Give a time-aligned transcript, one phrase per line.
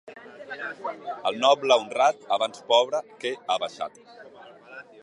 [1.31, 4.05] El noble honrat abans pobre que abaixat.